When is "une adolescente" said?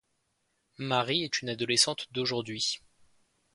1.43-2.07